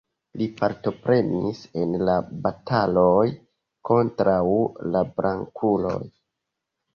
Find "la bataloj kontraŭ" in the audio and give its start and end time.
2.09-4.39